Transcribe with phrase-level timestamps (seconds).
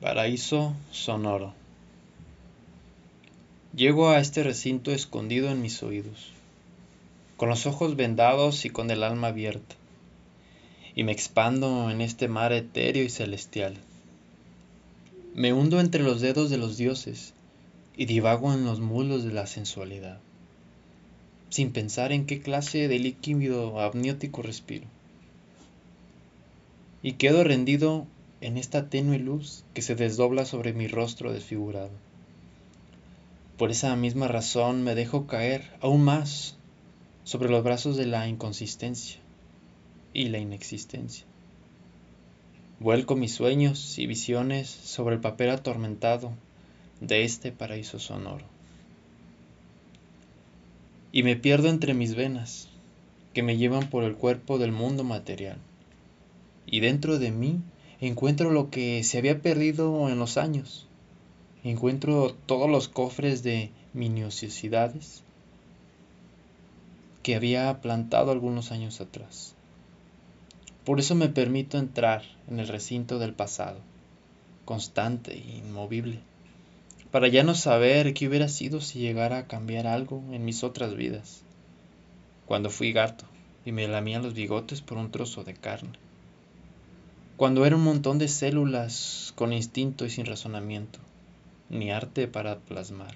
[0.00, 1.54] Paraíso sonoro.
[3.74, 6.30] Llego a este recinto escondido en mis oídos,
[7.36, 9.74] con los ojos vendados y con el alma abierta,
[10.94, 13.74] y me expando en este mar etéreo y celestial.
[15.34, 17.34] Me hundo entre los dedos de los dioses
[17.96, 20.20] y divago en los mulos de la sensualidad,
[21.50, 24.86] sin pensar en qué clase de líquido amniótico respiro.
[27.02, 28.06] Y quedo rendido
[28.40, 31.90] en esta tenue luz que se desdobla sobre mi rostro desfigurado.
[33.56, 36.56] Por esa misma razón me dejo caer aún más
[37.24, 39.18] sobre los brazos de la inconsistencia
[40.14, 41.24] y la inexistencia.
[42.80, 46.32] Vuelco mis sueños y visiones sobre el papel atormentado
[47.00, 48.44] de este paraíso sonoro.
[51.10, 52.68] Y me pierdo entre mis venas,
[53.34, 55.58] que me llevan por el cuerpo del mundo material.
[56.66, 57.60] Y dentro de mí
[58.00, 60.86] encuentro lo que se había perdido en los años.
[61.64, 65.24] Encuentro todos los cofres de minuciosidades
[67.24, 69.54] que había plantado algunos años atrás.
[70.84, 73.80] Por eso me permito entrar en el recinto del pasado,
[74.64, 76.20] constante e inmovible,
[77.10, 80.94] para ya no saber qué hubiera sido si llegara a cambiar algo en mis otras
[80.94, 81.42] vidas,
[82.46, 83.24] cuando fui gato
[83.66, 85.98] y me lamía los bigotes por un trozo de carne
[87.38, 90.98] cuando era un montón de células con instinto y sin razonamiento,
[91.70, 93.14] ni arte para plasmar.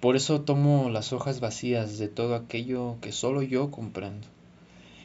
[0.00, 4.26] Por eso tomo las hojas vacías de todo aquello que solo yo comprendo,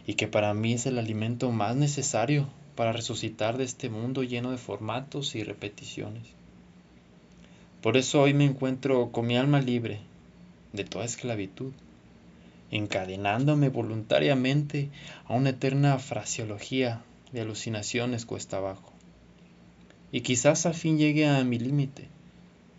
[0.05, 4.51] y que para mí es el alimento más necesario para resucitar de este mundo lleno
[4.51, 6.23] de formatos y repeticiones.
[7.81, 9.99] Por eso hoy me encuentro con mi alma libre
[10.71, 11.73] de toda esclavitud
[12.71, 14.89] encadenándome voluntariamente
[15.25, 18.93] a una eterna fraseología de alucinaciones cuesta abajo.
[20.11, 22.07] Y quizás al fin llegue a mi límite,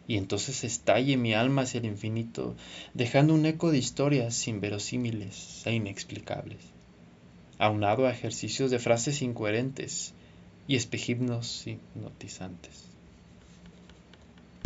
[0.06, 2.56] y entonces estalle mi alma hacia el infinito,
[2.94, 6.60] dejando un eco de historias inverosímiles e inexplicables,
[7.58, 10.14] aunado a ejercicios de frases incoherentes
[10.66, 12.97] y espejismos hipnotizantes.